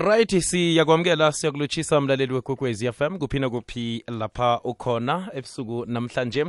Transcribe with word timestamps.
right 0.00 0.40
siyakwamukela 0.40 1.32
siyakulotshisa 1.32 2.00
mlaleli 2.00 2.32
wekwekwezi 2.34 2.92
fm 2.92 3.18
kuphina 3.18 3.50
kuphi 3.50 4.04
lapha 4.08 4.60
ukhona 4.64 5.28
ebusuku 5.34 5.84
namhlanje 5.86 6.46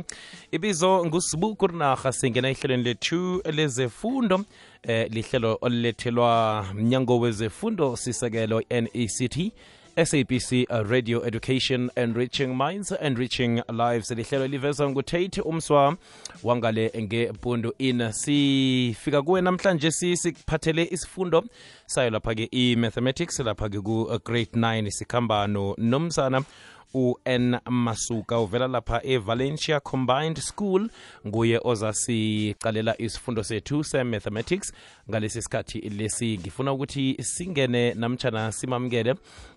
ibizo 0.52 1.06
ngusibu 1.06 1.56
kurinarha 1.56 2.12
singena 2.12 2.48
ehlelweni 2.48 2.82
lethu 2.82 3.42
lezefundo 3.52 4.44
eh 4.82 5.10
lihlelo 5.10 5.58
olulethelwa 5.60 6.66
mnyango 6.74 7.18
wezefundo 7.18 7.96
sisekelo 7.96 8.62
nect 8.70 9.52
SABC 9.96 10.66
uh, 10.70 10.82
Radio 10.90 11.22
Education 11.24 11.90
Enriching 11.96 12.54
Minds 12.54 12.92
Enriching 13.00 13.62
Lives. 13.68 14.10
Lihlelo 14.10 14.46
livezwa 14.46 14.90
ngutate 14.90 15.40
umswa 15.40 15.96
wangale 16.42 16.92
ngepundu 17.02 17.74
in. 17.78 18.12
Sifika 18.12 19.22
kuwe 19.22 19.40
namhlanje 19.40 19.90
sikuphathele 19.90 20.88
isifundo. 20.90 21.44
Sayo 21.86 22.10
lapha-ke 22.10 22.48
i-mathematics 22.50 23.38
lapha-ke 23.40 23.80
ku-grade 23.80 24.50
9 24.54 24.90
sikhamba 24.90 25.46
nomzana 25.78 26.42
u-n 26.96 27.58
masuka 27.70 28.38
uvela 28.38 28.68
lapha 28.68 29.00
e-valencia 29.04 29.80
combined 29.80 30.38
school. 30.38 30.88
Nguye 31.26 31.60
ozasicalela 31.64 32.94
isifundo 32.98 33.42
sethu 33.42 33.84
se-mathematics. 33.84 34.72
Ngalesi 35.10 35.42
sikhathi 35.42 35.78
lesi 35.80 36.38
ngifuna 36.38 36.72
ukuthi 36.72 37.16
singene 37.20 37.94
namtshana 37.94 38.52
simamukele 38.52 39.14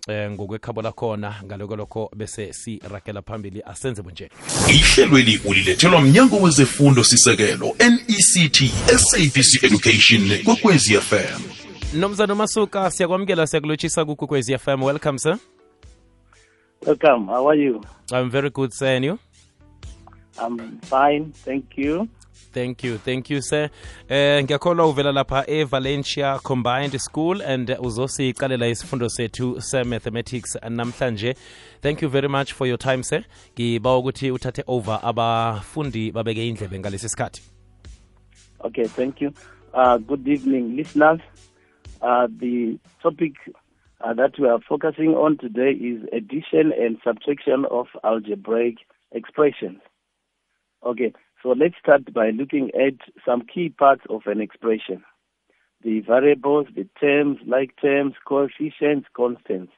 eh, 0.08 0.30
ngokwekhabo 0.30 0.82
lakhona. 0.82 1.34
Ngaloko 1.44 1.76
lokho 1.76 2.10
bese 2.16 2.52
siragela 2.52 3.22
phambili 3.22 3.62
asenze 3.66 4.02
bunje. 4.02 4.30
Ihlelweli 4.68 5.40
ulilethelwa 5.44 6.00
mnyango 6.00 6.36
wezefundo 6.36 7.04
sisekelo 7.04 7.76
nect 7.78 8.72
sabc 8.96 9.64
education 9.64 10.42
kokwezi 10.44 10.94
fm 11.00 11.40
nomzana 11.94 12.32
umasuka 12.32 12.90
siyakwamukela 12.90 13.46
siyakulotshisa 13.46 14.04
kukukwezi 14.04 14.58
fm 14.58 14.82
welcome 14.82 15.18
sir 15.18 15.38
Welcome. 16.86 17.26
How 17.26 17.46
are 17.48 17.54
you? 17.56 17.80
i'm 18.12 18.28
very 18.30 18.50
good 18.50 18.72
sir 18.72 18.86
and 18.96 19.04
you 19.04 19.18
I'm 20.38 20.78
fine. 20.80 21.32
Thank 21.32 21.76
you. 21.76 22.08
thank 22.54 22.82
you 22.84 22.98
thank 22.98 23.30
you 23.30 23.40
sir 23.42 23.68
eh 24.08 24.44
ngiyakholwa 24.44 24.86
uvela 24.86 25.12
lapha 25.12 25.44
e-valencia 25.50 26.38
combined 26.42 26.98
school 26.98 27.42
and 27.42 27.76
uzosiqalela 27.80 28.68
isifundo 28.68 29.08
sethu 29.08 29.60
se-mathematics 29.60 30.58
namhlanje 30.70 31.34
thank 31.82 32.02
you 32.02 32.08
very 32.08 32.28
much 32.28 32.52
for 32.54 32.66
your 32.68 32.78
time 32.78 33.02
sir 33.02 33.22
ngiba 33.54 33.96
ukuthi 33.96 34.30
uthathe 34.30 34.64
over 34.66 34.98
abafundi 35.02 36.12
babeke 36.12 36.48
indlebe 36.48 36.78
ngalesi 36.78 37.08
sikhathi 37.08 37.42
Okay, 38.62 38.84
thank 38.84 39.20
you. 39.22 39.32
Uh, 39.72 39.96
good 39.96 40.28
evening, 40.28 40.76
listeners. 40.76 41.20
Uh, 42.02 42.26
the 42.40 42.76
topic 43.02 43.32
uh, 44.02 44.14
that 44.14 44.32
we 44.38 44.48
are 44.48 44.60
focusing 44.66 45.10
on 45.10 45.36
today 45.38 45.70
is 45.72 46.02
addition 46.12 46.72
and 46.78 46.98
subtraction 47.04 47.64
of 47.70 47.86
algebraic 48.02 48.76
expressions. 49.12 49.80
Okay, 50.84 51.12
so 51.42 51.50
let's 51.50 51.74
start 51.78 52.12
by 52.12 52.30
looking 52.30 52.70
at 52.74 52.94
some 53.24 53.42
key 53.42 53.68
parts 53.68 54.02
of 54.08 54.22
an 54.26 54.40
expression. 54.40 55.02
The 55.82 56.00
variables, 56.00 56.66
the 56.74 56.86
terms, 57.00 57.38
like 57.46 57.74
terms, 57.80 58.14
coefficients, 58.26 59.08
constants. 59.14 59.72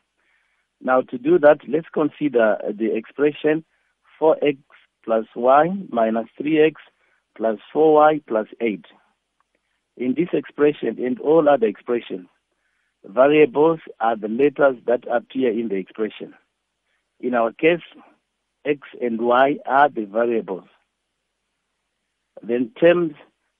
Now 0.81 1.01
to 1.03 1.19
do 1.19 1.39
that, 1.39 1.59
let's 1.69 1.89
consider 1.93 2.59
the 2.67 2.95
expression 2.95 3.65
4x 4.21 4.59
plus 5.05 5.27
y 5.35 5.67
minus 5.91 6.27
3x 6.41 6.75
plus 7.37 7.59
4y 7.75 8.23
plus 8.27 8.47
8. 8.61 8.85
In 9.97 10.15
this 10.17 10.29
expression 10.33 10.97
and 11.05 11.21
all 11.21 11.49
other 11.49 11.67
expressions, 11.67 12.29
variables 13.05 13.81
are 14.01 14.17
the 14.17 14.29
letters 14.29 14.77
that 14.87 15.05
appear 15.11 15.51
in 15.51 15.69
the 15.69 15.77
expression. 15.77 16.35
In 17.21 17.35
our 17.35 17.53
case, 17.53 17.81
x 18.65 18.81
and 19.01 19.21
y 19.21 19.59
are 19.67 19.89
the 19.89 20.05
variables. 20.05 20.69
Then 22.43 22.73
terms, 22.81 23.15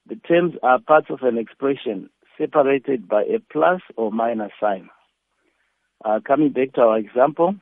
the 0.07 0.17
terms 0.17 0.55
are 0.63 0.79
parts 0.79 1.09
of 1.11 1.23
an 1.23 1.39
expression 1.39 2.11
separated 2.39 3.09
by 3.09 3.23
a 3.23 3.39
plus 3.53 3.81
or 3.97 4.11
minus 4.11 4.53
sign. 4.61 4.89
Uh, 6.05 6.21
coming 6.27 6.51
back 6.51 6.73
to 6.73 6.81
our 6.83 6.99
example, 6.99 7.55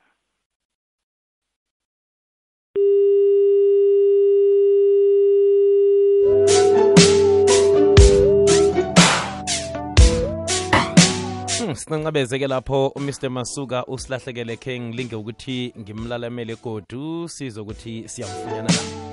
Sincancabeze-ke 11.75 12.47
lapho 12.47 12.93
umr 12.97 13.31
masuka 13.31 13.85
usilahlekele 13.87 14.57
khe 14.57 14.81
ngilinge 14.81 15.17
ukuthi 15.17 15.73
ngimlalamele 15.79 16.57
godu 16.57 17.29
sizokuthi 17.29 18.09
siyamfunyana 18.09 18.69
na 18.69 19.10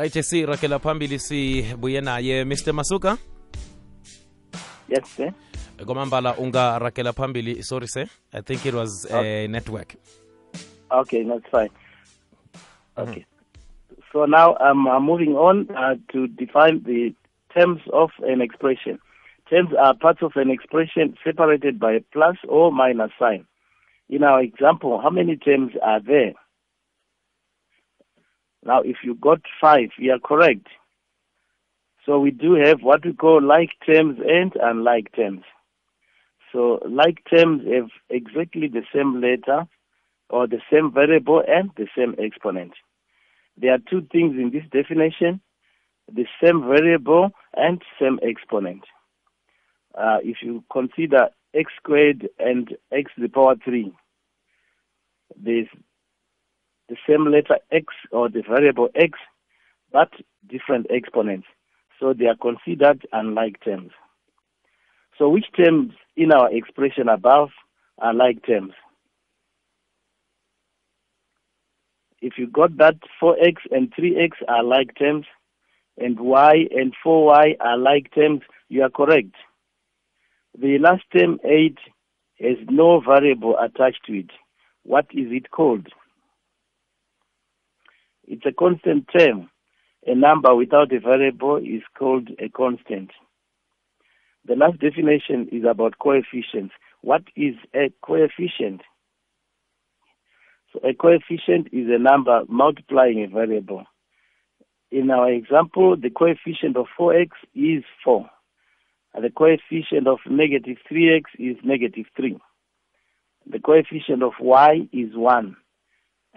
right 0.00 0.22
sirakela 0.22 0.78
phambili 0.78 1.18
sibuye 1.18 2.00
naye 2.00 2.44
mr 2.44 2.72
masuka 2.72 3.16
yes, 4.88 5.16
sir. 5.16 5.32
kwamambala 5.86 6.36
ungarakela 6.36 7.12
phambili 7.12 7.62
sorry 7.62 7.88
sir 7.88 8.06
i 8.32 8.42
think 8.42 8.64
it 8.66 8.74
was 8.74 9.08
a 9.12 9.48
network 9.48 9.94
Okay, 10.92 11.22
that's 11.22 11.48
fine. 11.50 11.70
Okay. 12.98 13.24
So 14.12 14.24
now 14.24 14.56
um, 14.56 14.86
I'm 14.88 15.04
moving 15.04 15.34
on 15.34 15.68
uh, 15.70 15.94
to 16.12 16.26
define 16.26 16.82
the 16.84 17.14
terms 17.54 17.80
of 17.92 18.10
an 18.20 18.40
expression. 18.40 18.98
Terms 19.48 19.70
are 19.78 19.94
parts 19.94 20.20
of 20.22 20.32
an 20.34 20.50
expression 20.50 21.16
separated 21.24 21.78
by 21.78 21.92
a 21.92 22.00
plus 22.12 22.36
or 22.48 22.72
minus 22.72 23.12
sign. 23.18 23.46
In 24.08 24.24
our 24.24 24.40
example, 24.42 25.00
how 25.00 25.10
many 25.10 25.36
terms 25.36 25.72
are 25.82 26.00
there? 26.00 26.32
Now, 28.64 28.82
if 28.82 28.98
you 29.02 29.14
got 29.14 29.40
five, 29.60 29.90
you 29.98 30.12
are 30.12 30.18
correct. 30.18 30.66
So 32.06 32.18
we 32.18 32.30
do 32.30 32.54
have 32.54 32.82
what 32.82 33.04
we 33.04 33.12
call 33.12 33.42
like 33.42 33.70
terms 33.86 34.18
and 34.26 34.52
unlike 34.60 35.14
terms. 35.14 35.42
So 36.52 36.80
like 36.88 37.22
terms 37.32 37.62
have 37.72 37.90
exactly 38.08 38.68
the 38.68 38.82
same 38.94 39.20
letter 39.20 39.66
or 40.28 40.46
the 40.46 40.60
same 40.72 40.92
variable 40.92 41.42
and 41.46 41.70
the 41.76 41.86
same 41.96 42.14
exponent. 42.18 42.72
There 43.56 43.72
are 43.72 43.78
two 43.78 44.06
things 44.10 44.36
in 44.36 44.50
this 44.50 44.64
definition, 44.72 45.40
the 46.12 46.26
same 46.42 46.62
variable 46.62 47.30
and 47.56 47.82
same 48.00 48.18
exponent. 48.22 48.82
Uh, 49.94 50.18
if 50.22 50.38
you 50.42 50.64
consider 50.72 51.28
x 51.54 51.72
squared 51.76 52.28
and 52.38 52.76
x 52.92 53.12
to 53.16 53.22
the 53.22 53.28
power 53.28 53.56
3, 53.62 53.92
there's 55.36 55.68
the 56.90 56.96
same 57.08 57.24
letter 57.30 57.58
x 57.72 57.86
or 58.10 58.28
the 58.28 58.42
variable 58.42 58.90
x, 58.96 59.18
but 59.92 60.10
different 60.48 60.86
exponents. 60.90 61.46
So 61.98 62.12
they 62.12 62.26
are 62.26 62.36
considered 62.36 63.06
unlike 63.12 63.64
terms. 63.64 63.92
So 65.16 65.28
which 65.28 65.46
terms 65.56 65.92
in 66.16 66.32
our 66.32 66.52
expression 66.52 67.08
above 67.08 67.50
are 67.98 68.12
like 68.12 68.44
terms? 68.44 68.72
If 72.20 72.34
you 72.36 72.48
got 72.48 72.76
that 72.78 72.96
4x 73.22 73.56
and 73.70 73.92
3x 73.94 74.30
are 74.48 74.64
like 74.64 74.98
terms, 74.98 75.26
and 75.96 76.18
y 76.18 76.66
and 76.70 76.94
4y 77.04 77.56
are 77.60 77.78
like 77.78 78.12
terms, 78.14 78.40
you 78.68 78.82
are 78.82 78.90
correct. 78.90 79.34
The 80.58 80.78
last 80.78 81.02
term 81.16 81.38
8 81.44 81.78
has 82.40 82.56
no 82.68 83.00
variable 83.00 83.56
attached 83.58 84.04
to 84.06 84.18
it. 84.18 84.30
What 84.82 85.06
is 85.12 85.28
it 85.30 85.50
called? 85.50 85.88
It's 88.30 88.46
a 88.46 88.52
constant 88.52 89.08
term. 89.12 89.50
A 90.06 90.14
number 90.14 90.54
without 90.54 90.92
a 90.92 91.00
variable 91.00 91.56
is 91.56 91.82
called 91.98 92.28
a 92.38 92.48
constant. 92.48 93.10
The 94.46 94.54
last 94.54 94.78
definition 94.78 95.48
is 95.50 95.64
about 95.68 95.98
coefficients. 95.98 96.72
what 97.00 97.22
is 97.34 97.56
a 97.74 97.92
coefficient? 98.02 98.82
So 100.72 100.78
a 100.88 100.94
coefficient 100.94 101.70
is 101.72 101.88
a 101.90 101.98
number 101.98 102.42
multiplying 102.48 103.24
a 103.24 103.26
variable. 103.26 103.86
In 104.92 105.10
our 105.10 105.32
example, 105.32 105.96
the 105.96 106.10
coefficient 106.10 106.76
of 106.76 106.86
4x 106.96 107.30
is 107.56 107.82
4. 108.04 108.30
And 109.14 109.24
the 109.24 109.30
coefficient 109.30 110.06
of 110.06 110.18
negative 110.30 110.76
3x 110.88 111.22
is 111.36 111.56
negative 111.64 112.06
3. 112.16 112.38
The 113.50 113.58
coefficient 113.58 114.22
of 114.22 114.34
y 114.38 114.88
is 114.92 115.16
1. 115.16 115.56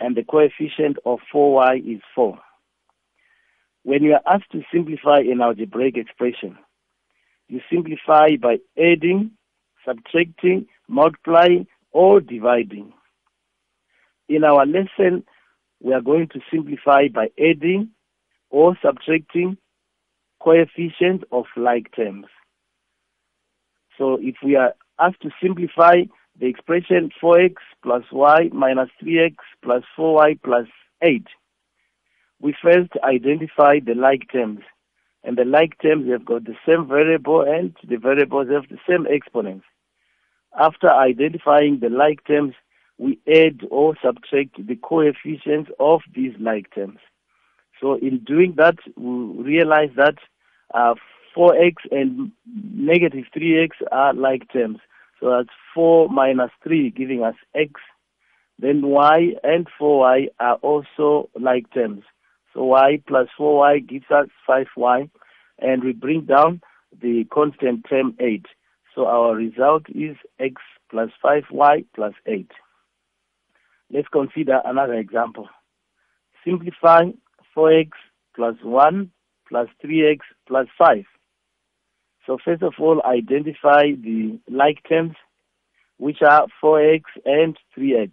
And 0.04 0.18
the 0.18 0.24
coefficient 0.26 0.98
of 1.06 1.20
4y 1.34 1.96
is 1.96 2.02
4. 2.14 2.38
When 3.84 4.04
you 4.04 4.16
are 4.16 4.36
asked 4.36 4.52
to 4.52 4.62
simplify 4.70 5.20
an 5.20 5.40
algebraic 5.40 5.96
expression, 5.96 6.58
you 7.48 7.62
simplify 7.72 8.36
by 8.36 8.58
adding, 8.78 9.32
subtracting, 9.86 10.68
multiplying, 10.90 11.68
or 11.94 12.20
dividing. 12.20 12.92
In 14.28 14.44
our 14.44 14.66
lesson, 14.66 15.24
we 15.80 15.94
are 15.94 16.02
going 16.02 16.28
to 16.34 16.42
simplify 16.52 17.08
by 17.08 17.30
adding 17.40 17.92
or 18.50 18.78
subtracting 18.84 19.56
coefficients 20.42 21.24
of 21.32 21.46
like 21.56 21.96
terms. 21.96 22.26
So 23.98 24.18
if 24.22 24.36
we 24.44 24.58
are 24.58 24.74
asked 25.00 25.22
to 25.22 25.30
simplify 25.42 26.04
the 26.40 26.48
expression 26.48 27.12
4x 27.22 27.56
plus 27.82 28.04
y 28.12 28.50
minus 28.52 28.90
3x 29.02 29.36
plus 29.62 29.84
4y 29.98 30.40
plus 30.44 30.68
8, 31.02 31.26
we 32.42 32.56
first 32.62 32.92
identify 33.04 33.80
the 33.80 33.96
like 33.96 34.32
terms. 34.32 34.62
And 35.24 35.38
the 35.38 35.46
like 35.46 35.82
terms 35.82 36.10
have 36.12 36.26
got 36.26 36.44
the 36.44 36.56
same 36.68 36.88
variable 36.88 37.42
and 37.42 37.76
the 37.88 37.96
variables 37.96 38.50
have 38.50 38.68
the 38.70 38.80
same 38.90 39.08
exponents. 39.10 39.66
After 40.60 40.90
identifying 40.92 41.80
the 41.80 41.90
like 41.90 42.26
terms, 42.28 42.56
we 42.98 43.20
add 43.28 43.62
or 43.72 43.96
subtract 44.04 44.68
the 44.68 44.76
coefficients 44.76 45.72
of 45.80 46.02
these 46.14 46.34
like 46.40 46.74
terms. 46.76 47.00
So 47.82 47.96
in 47.96 48.20
doing 48.20 48.56
that, 48.58 48.78
we 48.96 49.44
realize 49.44 49.90
that 49.96 50.16
uh, 50.74 50.96
4x 51.36 51.76
and 51.92 52.32
negative 52.54 53.26
3x 53.36 53.70
are 53.92 54.14
like 54.14 54.52
terms. 54.52 54.80
So 55.24 55.30
that's 55.30 55.56
4 55.74 56.10
minus 56.10 56.52
3 56.64 56.90
giving 56.90 57.24
us 57.24 57.36
x. 57.56 57.80
Then 58.60 58.82
y 58.86 59.36
and 59.42 59.66
4y 59.80 60.28
are 60.38 60.56
also 60.56 61.30
like 61.40 61.74
terms. 61.74 62.04
So 62.54 62.66
y 62.66 63.02
plus 63.08 63.30
4y 63.40 63.88
gives 63.88 64.12
us 64.12 64.28
5y. 64.50 65.10
And 65.60 65.82
we 65.82 65.94
bring 65.94 66.26
down 66.26 66.60
the 67.02 67.24
constant 67.34 67.86
term 67.90 68.18
8. 68.20 68.48
So 68.94 69.06
our 69.06 69.34
result 69.34 69.84
is 69.96 70.18
x 70.42 70.56
plus 70.92 71.10
5y 71.24 71.86
plus 71.96 72.14
8. 72.28 72.52
Let's 73.94 74.10
consider 74.10 74.60
another 74.66 74.96
example. 74.96 75.48
Simplify 76.44 77.04
4x 77.56 77.92
plus 78.36 78.56
1 78.62 79.10
plus 79.48 79.70
3x 79.86 80.18
plus 80.50 80.68
5. 80.78 81.06
So 82.26 82.38
first 82.44 82.64
of 82.64 82.74
all, 82.80 83.02
identify 83.04 83.92
the 84.02 84.40
like 84.50 84.80
terms, 84.88 85.16
which 85.98 86.22
are 86.22 86.48
4x 86.64 87.02
and 87.26 87.58
3x. 87.78 88.12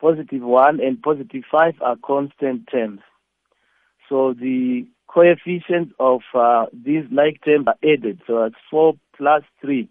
Positive 0.00 0.42
1 0.42 0.80
and 0.80 1.00
positive 1.00 1.44
5 1.50 1.74
are 1.80 1.96
constant 2.04 2.68
terms. 2.70 3.00
So 4.08 4.34
the 4.34 4.86
coefficients 5.06 5.94
of 5.98 6.20
uh, 6.34 6.66
these 6.72 7.04
like 7.10 7.42
terms 7.44 7.66
are 7.66 7.76
added. 7.82 8.20
So 8.26 8.40
that's 8.42 8.60
4 8.70 8.94
plus 9.16 9.42
3, 9.60 9.88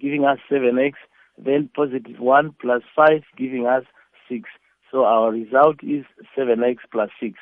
giving 0.00 0.24
us 0.24 0.38
7x. 0.50 0.92
Then 1.38 1.68
positive 1.76 2.18
1 2.18 2.56
plus 2.60 2.82
5, 2.96 3.22
giving 3.36 3.66
us 3.66 3.84
6. 4.28 4.48
So 4.90 5.04
our 5.04 5.30
result 5.30 5.76
is 5.82 6.04
7x 6.36 6.78
plus 6.90 7.10
6. 7.20 7.34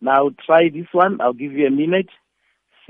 Now 0.00 0.30
try 0.44 0.70
this 0.72 0.86
one. 0.92 1.20
I'll 1.20 1.32
give 1.34 1.52
you 1.52 1.66
a 1.66 1.70
minute. 1.70 2.08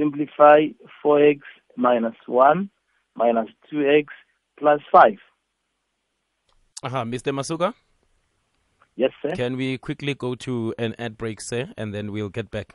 Simplify 0.04 0.72
4x 1.04 1.40
minus 1.76 2.14
1 2.26 2.68
minus 3.16 3.48
2x 3.72 4.06
plus 4.56 4.80
5. 4.92 5.18
Aha, 6.82 7.04
Mr. 7.04 7.32
Masuka, 7.32 7.74
Yes, 8.96 9.12
sir? 9.22 9.36
can 9.36 9.56
we 9.56 9.76
quickly 9.78 10.14
go 10.14 10.34
to 10.34 10.74
an 10.78 10.94
ad 10.98 11.16
break, 11.18 11.40
sir, 11.40 11.68
and 11.76 11.92
then 11.94 12.12
we'll 12.12 12.30
get 12.30 12.50
back. 12.50 12.72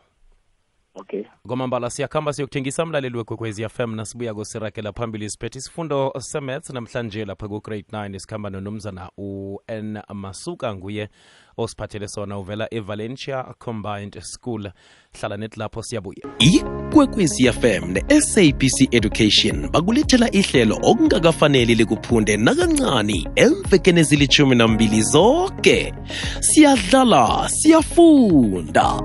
Okay. 0.97 1.25
kwamambala 1.47 1.89
siyakhamba 1.89 2.33
siyokuthengisa 2.33 2.85
mlaleli 2.85 3.17
wekwekwezi 3.17 3.69
fm 3.69 3.95
nasibuya 3.95 4.33
kusirakela 4.33 4.93
phambili 4.93 5.29
siphethe 5.29 5.59
isifundo 5.59 6.13
semets 6.19 6.69
namhlanje 6.69 7.25
lapha 7.25 7.47
ku-grade 7.47 7.85
9 7.91 8.17
sikhamba 8.19 8.49
nonomzana 8.49 9.09
u-n 9.17 10.01
masuka 10.13 10.75
nguye 10.75 11.09
osiphathele 11.57 12.07
sona 12.07 12.37
uvela 12.37 12.67
evalencia 12.71 13.43
combined 13.59 14.21
school. 14.21 14.71
Hlala 15.13 15.37
nethi 15.37 15.59
lapho 15.59 15.83
siyabuya. 15.83 16.25
Ikwekwezi 16.39 17.51
fm 17.51 17.91
ne-sabc 17.91 18.87
education 18.91 19.69
bakulethela 19.69 20.31
ihlelo 20.31 20.79
okungakafaneli 20.83 21.75
likuphunde 21.75 22.37
nakancani 22.37 23.27
emvekeni 23.35 23.99
ezilithumi 23.99 24.55
nambili 24.55 25.01
zonke 25.01 25.93
siyadlala 26.39 27.49
siyafunda. 27.49 29.01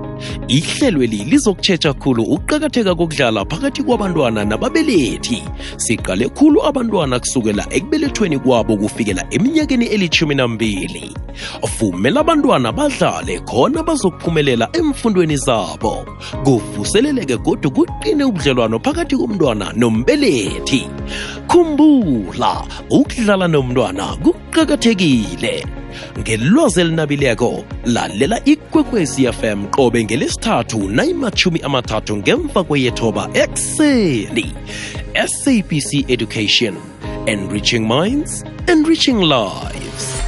Ihlelweli 0.47 1.17
lizokutshetsha 1.17 1.93
khulu 1.93 2.23
ukuqakatheka 2.23 2.95
kokudlala 2.95 3.45
phakathi 3.45 3.83
kwabantwana 3.83 4.45
nababelethi. 4.45 5.43
Siqale 5.77 6.29
khulu 6.29 6.65
abantwana 6.65 7.19
kusukela 7.19 7.67
ekubelethweni 7.69 8.39
kwabo 8.39 8.77
kufikela 8.77 9.25
eminyakeni 9.29 9.85
elithumi 9.85 10.35
nambili 10.35 11.15
vumela 11.79 12.23
abantwana 12.41 12.71
badlale 12.71 13.39
khona 13.45 13.83
bazokuphumelela 13.83 14.69
emfundweni 14.73 15.37
zabo. 15.37 16.05
Kuvuseleleke 16.43 17.37
godu 17.37 17.71
kuqine 17.71 18.23
ubudlelwano 18.23 18.79
phakathi 18.79 19.15
komntwana 19.15 19.73
nombelethi. 19.75 20.87
Khumbula 21.47 22.65
ukudlala 22.89 23.47
nomntwana 23.47 24.17
kuqakathekile. 24.23 25.65
Ngelwazi 26.19 26.81
elinabileko 26.81 27.63
lalela 27.85 28.41
ikwekwezi 28.45 29.27
fm 29.31 29.67
qobe 29.67 30.03
ngelesithathu 30.03 30.89
nayimathumi 30.89 31.59
amathathu 31.59 32.17
ngemva 32.17 32.63
kweyethoba 32.63 33.29
ekuseni. 33.33 34.53
Sabc 35.25 36.09
education 36.09 36.75
enriching 37.27 37.85
minds 37.87 38.43
enriching 38.67 39.21
lives 39.21 40.20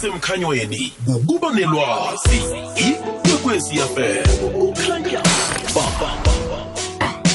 ukuba 0.00 0.12
semkhanyweni 0.12 0.92
ukuba 1.06 1.54
nelwazi. 1.54 2.40
Ikwekwezi 2.90 3.78
fm 3.78 4.54
ukhanya 4.60 5.22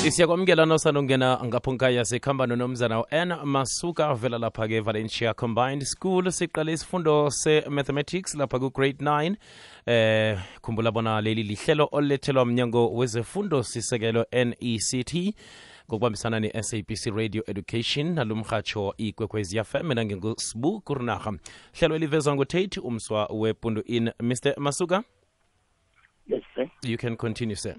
nosanda 0.05 0.65
nosanongena 0.65 1.39
ngapho 1.45 1.73
nkaya 1.73 2.05
sikhamba 2.05 2.47
nonomzana 2.47 2.99
u-n 2.99 3.35
masuka 3.45 4.13
vela 4.13 4.37
lapha-ke 4.37 4.79
valencia 4.79 5.33
combined 5.33 5.83
school. 5.83 6.31
Siqale 6.31 6.73
isifundo 6.73 7.31
se-mathematics 7.31 8.35
lapha 8.35 8.59
ku-grade 8.59 9.03
9 9.03 9.35
eh 9.85 10.37
khumbula 10.61 10.91
bona 10.91 11.21
leli 11.21 11.43
lihlelo 11.43 11.89
olulethelwa 11.91 12.45
mnyango 12.45 12.93
wezefundo 12.93 13.63
sisekelo 13.63 14.25
nect 14.31 15.35
ngokubambisana 15.89 16.39
ne-sabc 16.39 17.05
radio 17.15 17.43
education 17.47 18.13
nalumrhatsho 18.13 18.93
ikwekwezi 18.97 19.63
fm 19.63 19.87
mina 19.87 20.05
kurinarha 20.83 21.33
hlelo 21.79 21.95
elivezwa 21.95 22.35
ngutate 22.35 22.79
umswa 22.79 23.25
wepundu 23.33 23.81
in 23.81 24.11
mr 24.19 24.53
masuka 24.57 25.03
Yes, 26.27 26.43
sir. 26.55 26.67
you 26.83 26.97
can 26.97 27.15
continue 27.17 27.55
sir 27.55 27.75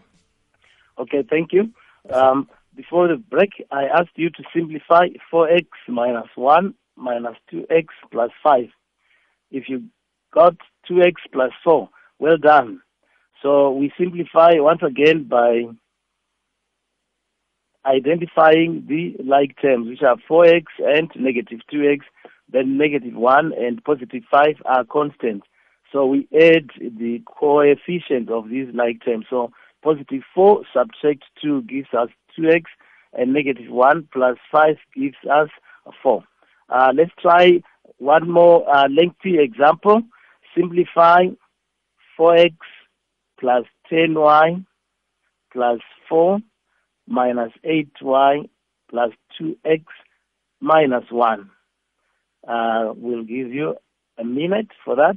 Okay, 0.98 1.22
thank 1.22 1.52
you. 1.52 1.68
Um, 2.14 2.48
before 2.74 3.06
the 3.08 3.16
break, 3.16 3.50
I 3.70 3.84
asked 3.84 4.16
you 4.16 4.30
to 4.30 4.42
simplify 4.54 5.08
4x 5.30 5.66
minus 5.88 6.28
1 6.36 6.72
minus 6.96 7.36
2x 7.52 7.86
plus 8.10 8.30
5. 8.42 8.70
If 9.50 9.68
you 9.68 9.82
got 10.32 10.54
2x 10.90 11.12
plus 11.32 11.52
4, 11.64 11.88
well 12.18 12.38
done. 12.38 12.80
So 13.42 13.70
we 13.72 13.92
simplify 13.98 14.52
once 14.58 14.82
again 14.82 15.24
by 15.28 15.64
identifying 17.86 18.84
the 18.88 19.14
like 19.22 19.60
terms, 19.60 19.88
which 19.88 20.02
are 20.02 20.16
4x 20.28 20.64
and 20.78 21.10
negative 21.16 21.60
2x, 21.72 22.00
then 22.52 22.76
negative 22.78 23.14
1 23.14 23.52
and 23.58 23.82
positive 23.84 24.22
5 24.30 24.56
are 24.64 24.84
constant. 24.84 25.42
So 25.92 26.06
we 26.06 26.28
add 26.34 26.70
the 26.78 27.22
coefficient 27.26 28.30
of 28.30 28.48
these 28.48 28.68
like 28.74 29.04
terms. 29.04 29.26
So 29.30 29.52
positive 29.82 30.22
4 30.34 30.62
subtract 30.74 31.24
2 31.42 31.62
gives 31.62 31.88
us 31.96 32.08
2x, 32.38 32.64
and 33.12 33.32
negative 33.32 33.70
1 33.70 34.08
plus 34.12 34.36
5 34.52 34.76
gives 34.94 35.16
us 35.30 35.48
4. 36.02 36.22
Uh, 36.68 36.92
let's 36.94 37.12
try 37.20 37.62
one 37.98 38.30
more 38.30 38.68
uh, 38.68 38.88
lengthy 38.88 39.38
example. 39.38 40.02
Simplify 40.54 41.26
4x 42.18 42.56
plus 43.38 43.64
10y 43.90 44.64
plus 45.52 45.80
4 46.08 46.38
minus 47.06 47.52
8y 47.64 48.48
plus 48.88 49.12
2x 49.40 49.84
minus 50.60 51.04
1. 51.10 51.50
Uh, 52.46 52.92
we'll 52.94 53.24
give 53.24 53.52
you 53.52 53.76
a 54.18 54.24
minute 54.24 54.68
for 54.84 54.96
that. 54.96 55.16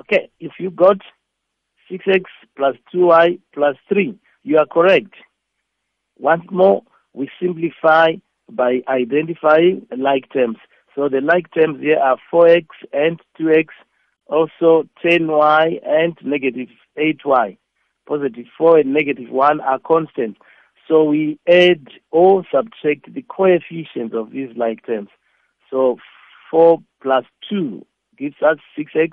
Okay, 0.00 0.30
if 0.40 0.52
you 0.58 0.70
got 0.70 0.98
6x 1.90 2.24
plus 2.56 2.76
2y 2.94 3.40
plus 3.52 3.76
3, 3.88 4.18
you 4.42 4.58
are 4.58 4.66
correct. 4.66 5.14
Once 6.18 6.44
more, 6.50 6.82
we 7.12 7.28
simplify 7.40 8.12
by 8.50 8.80
identifying 8.88 9.86
like 9.96 10.32
terms. 10.32 10.56
So 10.94 11.08
the 11.08 11.20
like 11.20 11.52
terms 11.52 11.80
here 11.80 11.98
are 11.98 12.18
4x 12.32 12.66
and 12.92 13.20
2x, 13.38 13.66
also 14.26 14.88
10y 15.04 15.80
and 15.86 16.16
negative 16.24 16.68
8y. 16.98 17.56
Positive 18.08 18.46
4 18.56 18.78
and 18.78 18.94
negative 18.94 19.28
1 19.28 19.60
are 19.60 19.78
constant. 19.78 20.38
So 20.88 21.04
we 21.04 21.38
add 21.46 21.88
or 22.10 22.44
subtract 22.50 23.12
the 23.12 23.22
coefficients 23.28 24.14
of 24.14 24.30
these 24.30 24.48
like 24.56 24.86
terms. 24.86 25.10
So 25.70 25.98
4 26.50 26.78
plus 27.02 27.24
2 27.50 27.84
gives 28.16 28.36
us 28.42 28.56
6x, 28.76 29.10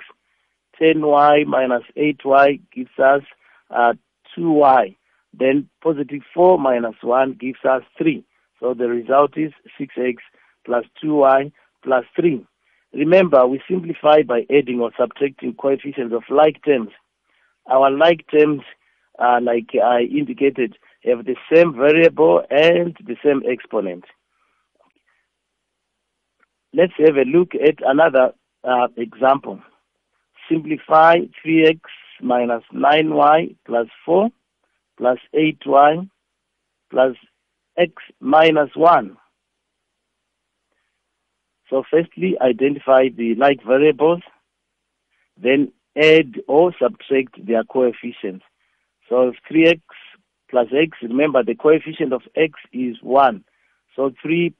10y 0.81 1.45
minus 1.45 1.83
8y 1.97 2.61
gives 2.73 2.97
us 2.97 3.21
uh, 3.69 3.93
2y. 4.37 4.95
Then 5.37 5.69
positive 5.83 6.21
4 6.33 6.57
minus 6.57 6.95
1 7.01 7.33
gives 7.33 7.59
us 7.69 7.83
3. 7.97 8.23
So 8.61 8.73
the 8.73 8.87
result 8.87 9.37
is 9.37 9.51
6x 9.79 10.15
plus 10.65 10.85
2y 11.03 11.51
plus 11.83 12.05
3. 12.15 12.45
Remember, 12.93 13.45
we 13.45 13.61
simplify 13.69 14.21
by 14.21 14.45
adding 14.49 14.79
or 14.79 14.91
subtracting 14.97 15.55
coefficients 15.55 16.15
of 16.15 16.23
like 16.29 16.63
terms. 16.63 16.91
Our 17.69 17.91
like 17.91 18.25
terms, 18.31 18.61
uh, 19.19 19.39
like 19.41 19.69
I 19.81 20.01
indicated, 20.01 20.77
have 21.03 21.25
the 21.25 21.35
same 21.53 21.73
variable 21.73 22.43
and 22.49 22.95
the 23.05 23.15
same 23.23 23.43
exponent. 23.49 24.05
Let's 26.73 26.93
have 26.97 27.15
a 27.15 27.23
look 27.23 27.53
at 27.55 27.75
another 27.85 28.33
uh, 28.63 28.87
example. 28.97 29.59
Simplify 30.49 31.19
3x 31.45 31.79
minus 32.21 32.63
9y 32.73 33.55
plus 33.65 33.87
4 34.05 34.29
plus 34.97 35.19
8y 35.33 36.09
plus 36.89 37.15
x 37.77 37.93
minus 38.19 38.69
1. 38.75 39.17
So 41.69 41.83
firstly, 41.89 42.35
identify 42.41 43.09
the 43.09 43.35
like 43.35 43.63
variables, 43.65 44.21
then 45.41 45.71
add 45.97 46.41
or 46.47 46.73
subtract 46.79 47.45
their 47.45 47.63
coefficients. 47.63 48.45
So 49.09 49.29
if 49.29 49.35
3x 49.51 49.81
plus 50.49 50.67
x, 50.75 50.97
remember 51.01 51.43
the 51.43 51.55
coefficient 51.55 52.13
of 52.13 52.21
x 52.35 52.53
is 52.73 52.97
1. 53.01 53.43
So 53.95 54.11
3 54.21 54.53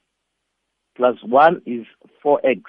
plus 0.96 1.16
1 1.22 1.62
is 1.66 1.86
4x. 2.24 2.62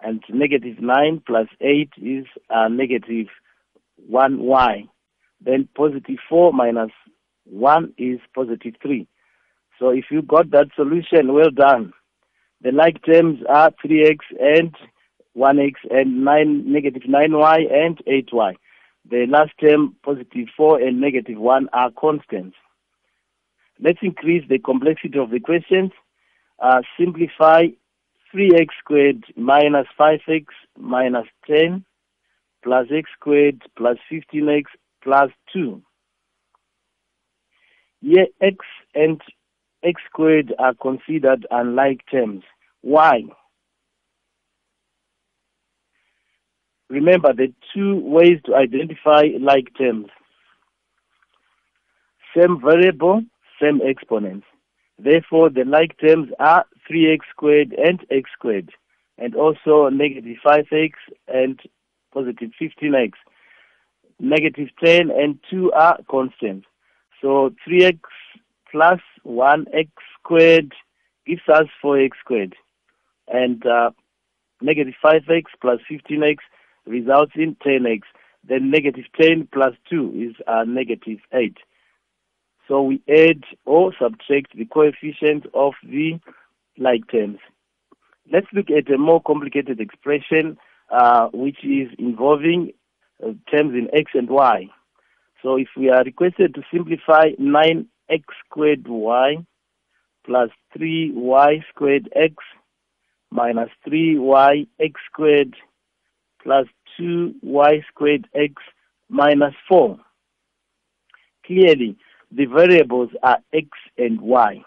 And 0.00 0.22
negative 0.28 0.80
9 0.80 1.22
plus 1.26 1.48
8 1.60 1.90
is 2.00 2.26
uh, 2.50 2.68
negative 2.68 3.26
1y. 4.10 4.88
Then 5.40 5.68
positive 5.76 6.18
4 6.28 6.52
minus 6.52 6.90
1 7.44 7.94
is 7.98 8.20
positive 8.34 8.74
3. 8.82 9.06
So 9.78 9.90
if 9.90 10.06
you 10.10 10.22
got 10.22 10.50
that 10.50 10.68
solution, 10.76 11.32
well 11.32 11.50
done. 11.50 11.92
The 12.62 12.72
like 12.72 13.04
terms 13.04 13.38
are 13.48 13.70
3x 13.84 14.18
and 14.40 14.74
1x 15.36 15.74
and 15.90 16.24
9, 16.24 16.72
negative 16.72 17.02
9y 17.02 17.72
and 17.72 17.98
8y. 18.04 18.54
The 19.10 19.26
last 19.26 19.52
term, 19.60 19.96
positive 20.04 20.48
4 20.56 20.80
and 20.80 21.00
negative 21.00 21.38
1, 21.38 21.68
are 21.72 21.90
constants. 21.98 22.56
Let's 23.80 24.00
increase 24.02 24.44
the 24.48 24.58
complexity 24.58 25.18
of 25.18 25.30
the 25.30 25.40
questions. 25.40 25.92
Uh, 26.58 26.82
simplify 26.98 27.68
3x 28.34 28.66
squared 28.80 29.24
minus 29.36 29.86
5x 29.98 30.46
minus 30.76 31.26
10 31.46 31.84
plus 32.62 32.86
x 32.94 33.08
squared 33.18 33.62
plus 33.76 33.96
15x 34.12 34.64
plus 35.02 35.30
2. 35.52 35.80
Here, 38.00 38.26
x 38.42 38.56
and 38.94 39.20
x 39.82 40.00
squared 40.10 40.54
are 40.58 40.74
considered 40.74 41.46
unlike 41.50 42.00
terms. 42.10 42.42
Why? 42.82 43.22
Remember 46.90 47.32
the 47.34 47.52
two 47.74 47.96
ways 47.96 48.40
to 48.46 48.54
identify 48.54 49.24
like 49.40 49.76
terms. 49.76 50.06
Same 52.36 52.60
variable, 52.60 53.22
same 53.60 53.80
exponents. 53.82 54.46
Therefore, 54.98 55.50
the 55.50 55.64
like 55.64 55.98
terms 55.98 56.30
are 56.40 56.64
3x 56.90 57.18
squared 57.30 57.72
and 57.72 58.00
x 58.10 58.30
squared, 58.32 58.70
and 59.18 59.34
also 59.34 59.88
negative 59.90 60.36
5x 60.44 60.92
and 61.28 61.60
positive 62.12 62.50
15x. 62.60 63.12
Negative 64.18 64.68
10 64.82 65.10
and 65.10 65.38
2 65.50 65.72
are 65.72 65.98
constant. 66.10 66.64
So 67.20 67.54
3x 67.68 68.00
plus 68.72 69.00
1x 69.26 69.88
squared 70.18 70.72
gives 71.26 71.42
us 71.52 71.66
4x 71.84 72.10
squared. 72.20 72.56
And 73.28 73.64
uh, 73.64 73.90
negative 74.60 74.94
5x 75.04 75.44
plus 75.60 75.80
15x 75.90 76.38
results 76.88 77.32
in 77.36 77.56
10x. 77.56 78.02
Then 78.48 78.70
negative 78.70 79.04
10 79.20 79.48
plus 79.52 79.74
2 79.90 80.30
is 80.30 80.36
uh, 80.46 80.64
negative 80.64 81.18
8. 81.32 81.56
So 82.66 82.82
we 82.82 83.02
add 83.08 83.44
or 83.64 83.92
subtract 84.00 84.56
the 84.56 84.66
coefficient 84.66 85.46
of 85.54 85.72
the 85.82 86.20
like 86.76 87.10
terms. 87.10 87.38
Let's 88.30 88.46
look 88.52 88.66
at 88.70 88.92
a 88.92 88.98
more 88.98 89.22
complicated 89.22 89.80
expression 89.80 90.58
uh, 90.90 91.28
which 91.32 91.64
is 91.64 91.88
involving 91.98 92.72
uh, 93.22 93.32
terms 93.50 93.74
in 93.74 93.88
x 93.92 94.12
and 94.14 94.28
y. 94.28 94.68
So 95.42 95.56
if 95.56 95.68
we 95.76 95.88
are 95.90 96.02
requested 96.04 96.54
to 96.54 96.62
simplify 96.72 97.30
9x 97.40 98.22
squared 98.44 98.86
y 98.86 99.36
plus 100.24 100.50
3y 100.76 101.62
squared 101.70 102.08
x 102.14 102.34
minus 103.30 103.70
3y 103.86 104.66
x 104.80 105.00
squared 105.10 105.54
plus 106.42 106.66
2y 107.00 107.84
squared 107.88 108.28
x 108.34 108.54
minus 109.08 109.54
4. 109.68 109.98
Clearly, 111.46 111.96
the 112.30 112.46
variables 112.46 113.10
are 113.22 113.38
x 113.52 113.68
and 113.96 114.20
y. 114.20 114.62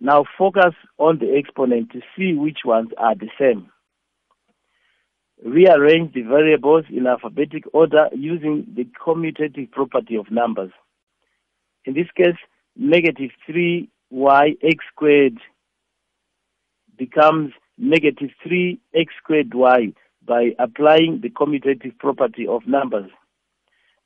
Now 0.00 0.24
focus 0.36 0.74
on 0.98 1.18
the 1.18 1.36
exponent 1.36 1.90
to 1.92 2.00
see 2.16 2.34
which 2.34 2.58
ones 2.64 2.90
are 2.98 3.14
the 3.14 3.28
same. 3.38 3.70
Rearrange 5.44 6.14
the 6.14 6.22
variables 6.22 6.84
in 6.90 7.06
alphabetic 7.06 7.64
order 7.72 8.08
using 8.12 8.66
the 8.76 8.86
commutative 9.04 9.70
property 9.70 10.16
of 10.16 10.30
numbers. 10.30 10.72
In 11.84 11.94
this 11.94 12.08
case, 12.16 12.36
negative 12.76 13.30
3y 13.48 14.56
x 14.62 14.84
squared 14.92 15.38
becomes 16.96 17.52
negative 17.76 18.30
3x 18.44 19.06
squared 19.22 19.54
y 19.54 19.92
by 20.28 20.50
applying 20.58 21.20
the 21.22 21.30
commutative 21.30 21.98
property 21.98 22.46
of 22.46 22.66
numbers 22.66 23.10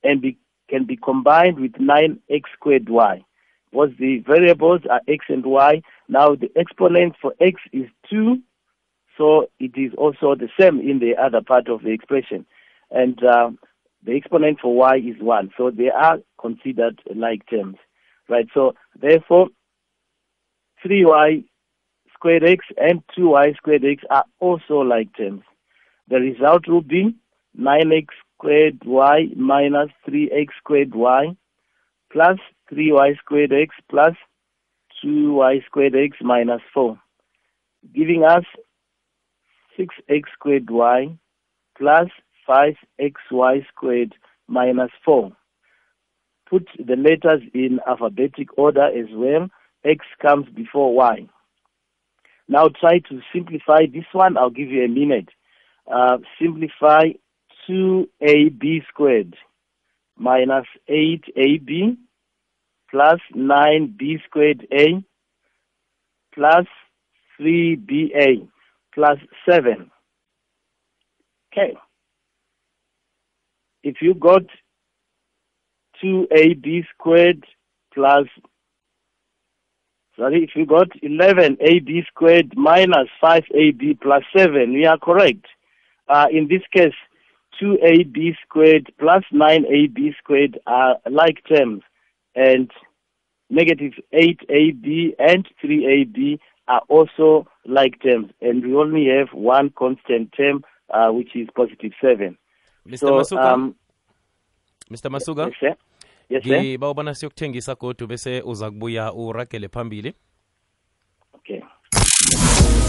and 0.05 0.23
be, 0.23 0.39
can 0.71 0.87
be 0.87 0.97
combined 0.97 1.59
with 1.59 1.73
9x 1.73 2.43
squared 2.55 2.89
y. 2.89 3.23
Because 3.71 3.91
the 3.99 4.19
variables 4.27 4.83
are 4.89 5.01
x 5.09 5.27
and 5.29 5.45
y. 5.45 5.83
Now 6.09 6.35
the 6.35 6.51
exponent 6.57 7.15
for 7.21 7.35
x 7.41 7.61
is 7.73 7.89
2, 8.11 8.39
so 9.19 9.49
it 9.59 9.73
is 9.77 9.93
also 9.99 10.35
the 10.35 10.49
same 10.59 10.79
in 10.81 11.01
the 11.01 11.15
other 11.21 11.41
part 11.41 11.69
of 11.69 11.83
the 11.83 11.91
expression. 11.91 12.47
And 12.91 13.19
uh, 13.25 13.51
the 14.05 14.15
exponent 14.17 14.61
for 14.61 14.75
y 14.75 14.97
is 14.97 15.21
1. 15.21 15.51
So 15.57 15.71
they 15.71 15.91
are 15.91 16.19
considered 16.41 17.01
like 17.15 17.49
terms. 17.49 17.77
Right, 18.29 18.47
so 18.55 18.75
therefore 19.01 19.49
3y 20.87 21.45
squared 22.15 22.45
x 22.45 22.65
and 22.77 23.03
2y 23.19 23.57
squared 23.57 23.85
x 23.85 24.03
are 24.11 24.25
also 24.39 24.75
like 24.75 25.09
terms. 25.17 25.43
The 26.09 26.17
result 26.17 26.69
will 26.69 26.83
be 26.83 27.15
9x 27.59 28.07
squared 28.37 28.83
y 28.85 29.27
minus 29.37 29.91
3x 30.09 30.49
squared 30.59 30.95
y 30.95 31.37
plus 32.11 32.39
3y 32.71 33.17
squared 33.19 33.53
x 33.53 33.75
plus 33.89 34.15
2y 35.05 35.65
squared 35.65 35.95
x 35.97 36.17
minus 36.23 36.61
4, 36.75 36.99
giving 37.95 38.25
us 38.25 38.45
6x 39.79 40.23
squared 40.35 40.71
y 40.71 41.17
plus 41.77 42.09
5xy 42.49 43.67
squared 43.69 44.15
minus 44.49 44.91
4. 45.05 45.33
Put 46.49 46.69
the 46.79 46.97
letters 46.97 47.43
in 47.55 47.81
alphabetic 47.87 48.59
order 48.59 48.85
as 48.85 49.07
well. 49.15 49.49
X 49.85 50.05
comes 50.21 50.47
before 50.55 50.95
y. 50.95 51.27
Now 52.49 52.69
try 52.69 52.99
to 52.99 53.21
simplify 53.33 53.87
this 53.87 54.05
one. 54.13 54.37
I'll 54.37 54.51
give 54.51 54.69
you 54.69 54.85
a 54.85 54.89
minute. 54.89 55.29
Uh, 55.91 56.19
simplify 56.41 57.09
2ab 57.69 58.87
squared 58.89 59.37
minus 60.17 60.67
8ab 60.89 61.97
plus 62.91 63.21
9b 63.35 64.23
squared 64.25 64.67
a 64.73 65.03
plus 66.35 66.67
3ba 67.41 68.49
plus 68.95 69.19
7. 69.49 69.91
Okay. 71.53 71.77
If 73.83 73.97
you 74.01 74.15
got 74.15 74.45
2ab 76.03 76.85
squared 76.95 77.45
plus 77.93 78.27
sorry, 80.17 80.45
if 80.45 80.51
you 80.55 80.67
got 80.67 80.89
11ab 81.03 82.07
squared 82.07 82.53
minus 82.57 83.09
5ab 83.23 84.01
plus 84.01 84.23
7, 84.37 84.73
we 84.73 84.87
are 84.87 84.99
correct. 84.99 85.47
Uh, 86.13 86.27
in 86.31 86.47
this 86.49 86.61
case, 86.77 86.99
2ab 87.59 88.17
squared 88.45 88.93
plus 88.99 89.25
9ab 89.33 89.99
squared 90.19 90.59
are 90.67 90.97
like 91.11 91.39
terms, 91.49 91.83
and 92.35 92.71
negative 93.49 93.93
8ab 94.13 95.15
and 95.19 95.49
3ab 95.65 96.39
are 96.69 96.83
also 96.89 97.47
like 97.65 97.95
terms, 98.03 98.29
and 98.43 98.63
we 98.65 98.75
only 98.75 99.07
have 99.07 99.29
one 99.33 99.71
constant 99.71 100.33
term, 100.37 100.63
uh, 100.91 101.09
which 101.17 101.35
is 101.35 101.49
positive 101.57 101.93
7. 102.01 102.37
mr 102.87 102.99
So, 102.99 103.13
masuka 103.13 103.53
um, 103.53 103.75
mr 104.91 105.11
masuka 105.11 105.45
yes, 105.47 105.57
sir. 105.61 105.75
Yes, 106.29 106.47
ngiba 106.47 106.91
ubona 106.91 107.15
siyokuthengisa 107.15 107.75
godu 107.75 108.07
bese 108.07 108.43
uza 108.43 108.71
kubuya 108.71 109.13
uragele 109.13 109.69
phambili 109.69 110.15
Okay. 111.35 111.63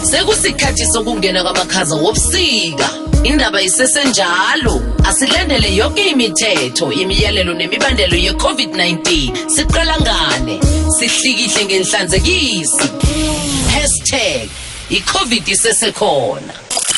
Sekusikhathi 0.04 0.86
sokungena 0.86 1.44
kwamakhaza 1.44 1.96
wobusika. 1.96 2.90
Indaba 3.24 3.62
isesenjalo. 3.62 4.82
Asilandele 5.04 5.76
yonke 5.76 6.08
imithetho 6.08 6.92
imiyalelo 6.92 7.54
nemibandelo 7.54 8.16
ye-covid-19. 8.18 9.00
Siqala 9.48 9.98
ngane. 10.02 10.60
Sihlikihle 11.00 11.66
ngenhlanzekisi. 11.66 12.90
Hashtag 13.74 14.50
i-covid 14.90 15.48
isesekhona. 15.48 16.54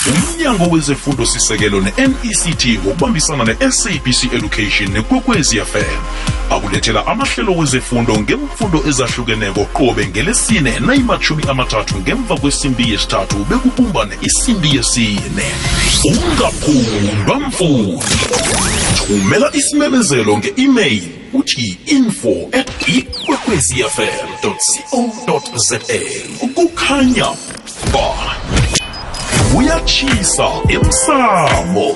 Umnyango 0.07 0.65
wezefundo 0.65 1.25
sisekelo 1.25 1.81
ne-nect 1.81 2.65
ngokubambisana 2.67 3.43
ne-sabc 3.43 4.33
education 4.33 4.89
nekwekwezi 4.91 5.61
fm 5.61 6.34
akulethela 6.49 7.07
amahlelo 7.07 7.53
wezefundo 7.57 8.13
ngemfundo 8.19 8.83
ezahlukeneko 8.89 9.65
qobe 9.65 10.07
ngelesine 10.07 10.79
nayimathumi 10.79 11.43
amathathu 11.49 11.95
ngemva 11.99 12.37
kwesimbi 12.37 12.91
yesithathu 12.91 13.37
bekubumbane 13.49 14.15
isimbi 14.21 14.75
yesine. 14.75 15.47
Ungaphundwa 16.03 17.39
mfundi 17.39 18.05
thumela 19.07 19.51
isimemezelo 19.53 20.37
nge-email 20.37 21.03
uthi 21.33 21.77
info 21.85 22.49
at 22.51 22.87
ikwekwezfm 22.87 24.27
co 24.41 25.41
za 25.55 25.79
kukhanya 26.55 27.27
ba 27.93 28.35
kuyatshisa 29.53 30.47
emsamo 30.69 31.95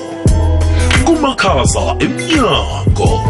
kumakhaza 1.05 1.95
emnyango. 1.99 3.21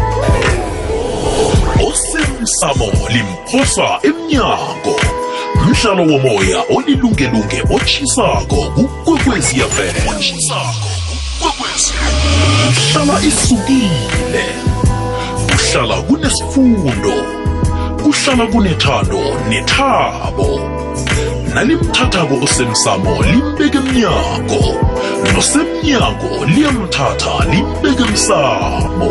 Osemsamo 2.42 2.86
limphosa 3.08 3.98
emnyango. 4.02 5.00
Mdlalo 5.66 6.02
womoya 6.02 6.64
olilungelunge 6.76 7.62
otshisako 7.74 8.56
kukwekwezfm 8.74 9.96
hlala 12.92 13.20
isukile. 13.20 14.44
Kuhlala 15.50 16.02
kunesifundo. 16.02 17.12
Kuhlala 18.02 18.46
kunethando 18.46 19.20
nethabo. 19.48 20.60
Nalimthathako 21.54 22.34
osemsamo 22.44 23.22
limbeke 23.22 23.78
emnyango. 23.78 24.62
Nosemnyango 25.34 26.46
liyamthatha 26.46 27.44
limbeke 27.50 28.02
emsamo. 28.02 29.10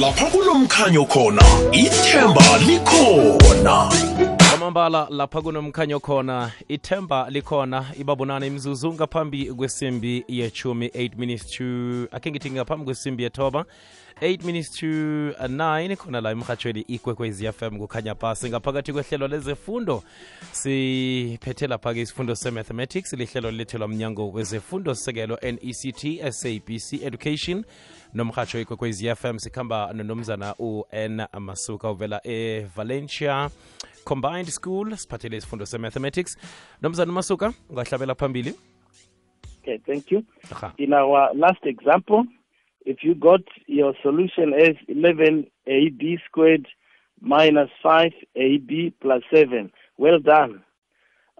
Lapha 0.00 0.26
kulomkhanyo 0.26 1.04
khona 1.04 1.42
ithemba 1.72 2.58
likhona. 2.66 3.88
Kwamambala 4.48 5.06
lapha 5.10 5.42
kunomkhanyo 5.42 6.00
khona 6.00 6.52
ithemba 6.68 7.30
likhona. 7.30 7.86
Ibabonana 7.98 8.46
imzuzu 8.46 8.92
ngaphambi 8.92 9.52
kwesimbi 9.52 10.24
ye-8 10.28 11.16
minutes 11.16 11.50
to 11.50 11.64
akhe 12.12 12.30
ngithi 12.30 12.50
ngaphambi 12.50 12.84
kwesimbi 12.84 13.22
yethoba 13.22 13.64
8 14.20 14.44
minutes 14.44 14.70
to 14.70 14.86
9 14.86 15.96
khona 15.96 16.20
la 16.20 16.30
emhatshweni 16.30 16.80
ikwekwez 16.80 17.42
fm 17.52 17.78
kukhanya 17.78 18.14
pasi 18.14 18.48
ngaphakathi 18.48 18.92
kwehlelo 18.92 19.28
lezefundo 19.28 20.02
siphethe 20.52 21.66
lapha-ke 21.66 22.00
isifundo 22.00 22.34
se-mathematics 22.34 23.12
lihlelo 23.12 23.50
lilethelwa 23.50 23.88
mnyango 23.88 24.30
wezefundo 24.30 24.94
sekelo 24.94 25.38
nect 25.42 26.30
sabc 26.30 26.92
education 27.02 27.64
nomhatsho 28.14 28.60
ikwekwezi 28.60 29.14
fm 29.14 29.38
sikhamba 29.38 29.92
nonomzana 29.92 30.54
u-n 30.58 31.26
masuka 31.38 31.90
uvela 31.90 32.20
evalencia 32.26 33.50
combined 34.04 34.46
school 34.46 34.96
siphathele 34.96 35.36
isifundo 35.36 35.66
se-mathematics 35.66 36.38
nomzana 36.82 37.12
umasuka 37.12 37.52
ungahlabela 37.70 38.14
phambili 38.14 38.54
Okay, 39.62 39.78
thank 39.86 40.10
you. 40.10 40.22
Aha. 40.52 40.74
In 40.76 40.92
our 40.92 41.30
last 41.34 41.64
example, 41.64 42.26
if 42.84 42.98
you 43.02 43.14
got 43.14 43.40
your 43.66 43.94
solution 44.02 44.52
as 44.52 44.76
11ab 44.90 46.18
squared 46.26 46.66
minus 47.18 47.70
5ab 47.82 48.92
plus 49.00 49.22
7, 49.32 49.72
well 49.96 50.18
done. 50.18 50.62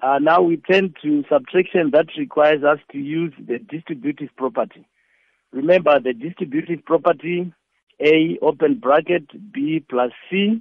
Uh, 0.03 0.19
now 0.19 0.41
we 0.41 0.57
turn 0.57 0.95
to 1.03 1.23
subtraction 1.31 1.91
that 1.93 2.07
requires 2.19 2.65
us 2.65 2.79
to 2.93 2.99
use 2.99 3.35
the 3.47 3.59
distributive 3.59 4.31
property. 4.39 4.87
Remember 5.55 6.01
the 6.01 6.13
distributive 6.13 6.85
property 6.85 7.53
A 8.01 8.37
open 8.43 8.81
bracket 8.81 9.53
B 9.53 9.85
plus 9.89 10.11
C 10.29 10.61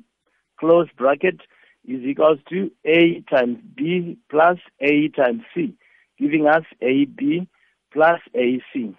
close 0.60 0.88
bracket 0.96 1.42
is 1.84 2.04
equals 2.04 2.38
to 2.50 2.70
A 2.86 3.22
times 3.22 3.58
B 3.76 4.20
plus 4.30 4.60
A 4.82 5.08
times 5.10 5.42
C, 5.56 5.74
giving 6.20 6.46
us 6.46 6.62
AB 6.80 7.48
plus 7.92 8.20
AC. 8.36 8.96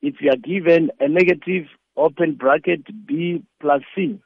If 0.00 0.14
you 0.22 0.30
are 0.30 0.36
given 0.36 0.90
a 1.00 1.06
negative 1.06 1.66
open 1.98 2.36
bracket 2.36 3.06
B 3.06 3.42
plus 3.60 3.82
C, 3.94 4.18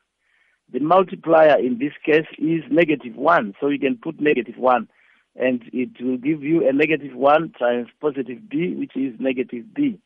the 0.73 0.79
multiplier 0.79 1.59
in 1.59 1.79
this 1.81 1.95
case 2.07 2.29
is 2.39 2.63
negative 2.71 3.17
1, 3.17 3.55
so 3.61 3.67
you 3.67 3.81
can 3.81 3.97
put 3.97 4.21
negative 4.21 4.57
1 4.57 4.89
and 5.35 5.61
it 5.73 5.91
will 6.01 6.19
give 6.19 6.45
you 6.45 6.69
a 6.69 6.73
negative 6.73 7.17
1 7.17 7.53
times 7.59 7.89
positive 8.01 8.49
B, 8.49 8.77
which 8.77 8.97
is 8.97 9.19
negative 9.19 9.75
B, 9.75 9.99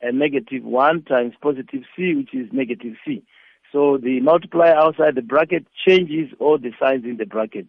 and 0.00 0.18
negative 0.18 0.64
1 0.64 1.02
times 1.04 1.34
positive 1.40 1.82
C, 1.96 2.14
which 2.14 2.34
is 2.34 2.48
negative 2.52 2.94
C. 3.04 3.22
So 3.72 3.98
the 3.98 4.20
multiplier 4.20 4.74
outside 4.74 5.14
the 5.14 5.22
bracket 5.22 5.66
changes 5.86 6.32
all 6.38 6.58
the 6.58 6.72
signs 6.80 7.04
in 7.04 7.16
the 7.18 7.26
bracket. 7.26 7.66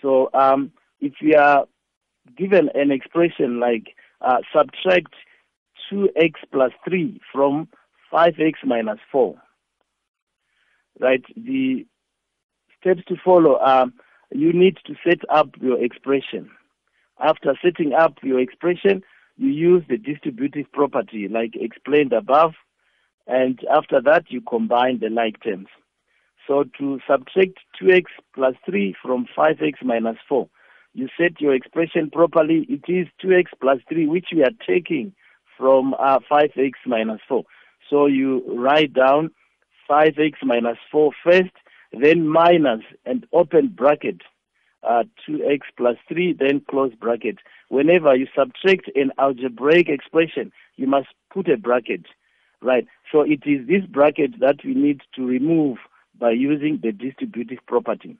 So 0.00 0.30
um, 0.34 0.72
if 1.00 1.14
we 1.22 1.34
are 1.34 1.66
given 2.36 2.70
an 2.74 2.90
expression 2.90 3.60
like 3.60 3.94
uh, 4.20 4.38
subtract 4.54 5.14
2x 5.92 6.34
plus 6.52 6.72
3 6.88 7.20
from 7.32 7.68
5x 8.12 8.54
minus 8.64 8.98
4, 9.10 9.34
right? 11.00 11.24
The 11.36 11.86
steps 12.80 13.02
to 13.08 13.16
follow 13.24 13.58
are 13.58 13.86
you 14.30 14.52
need 14.52 14.78
to 14.86 14.94
set 15.06 15.20
up 15.30 15.50
your 15.60 15.82
expression. 15.82 16.50
After 17.18 17.56
setting 17.62 17.92
up 17.92 18.14
your 18.22 18.40
expression, 18.40 19.02
you 19.36 19.48
use 19.48 19.82
the 19.88 19.96
distributive 19.96 20.70
property 20.72 21.28
like 21.28 21.54
explained 21.54 22.12
above, 22.12 22.52
and 23.26 23.60
after 23.74 24.00
that 24.02 24.24
you 24.28 24.40
combine 24.40 24.98
the 25.00 25.08
like 25.08 25.42
terms. 25.42 25.68
So 26.46 26.64
to 26.78 26.98
subtract 27.08 27.58
2x 27.80 28.04
plus 28.34 28.54
3 28.66 28.94
from 29.00 29.26
5x 29.36 29.74
minus 29.84 30.16
4, 30.28 30.48
you 30.94 31.08
set 31.18 31.40
your 31.40 31.54
expression 31.54 32.10
properly. 32.10 32.66
It 32.68 32.90
is 32.92 33.06
2x 33.24 33.46
plus 33.60 33.78
3, 33.88 34.06
which 34.08 34.26
we 34.34 34.42
are 34.42 34.50
taking 34.66 35.14
from 35.56 35.94
uh, 35.94 36.18
5x 36.30 36.72
minus 36.86 37.20
4. 37.28 37.44
So 37.88 38.06
you 38.06 38.42
write 38.48 38.92
down 38.92 39.30
5x 39.88 40.34
minus 40.42 40.78
4 40.90 41.12
first, 41.24 41.52
then 41.92 42.26
minus 42.26 42.80
and 43.04 43.26
open 43.32 43.68
bracket 43.68 44.22
uh, 44.88 45.04
2x 45.28 45.60
plus 45.76 45.96
3, 46.08 46.34
then 46.38 46.62
close 46.68 46.94
bracket. 46.94 47.38
Whenever 47.68 48.14
you 48.16 48.26
subtract 48.36 48.90
an 48.94 49.12
algebraic 49.18 49.88
expression, 49.88 50.52
you 50.76 50.86
must 50.86 51.08
put 51.32 51.48
a 51.48 51.56
bracket, 51.56 52.06
right? 52.60 52.86
So 53.10 53.22
it 53.22 53.42
is 53.46 53.66
this 53.66 53.84
bracket 53.88 54.40
that 54.40 54.64
we 54.64 54.74
need 54.74 55.00
to 55.16 55.24
remove 55.24 55.78
by 56.18 56.32
using 56.32 56.80
the 56.82 56.92
distributive 56.92 57.58
property. 57.66 58.18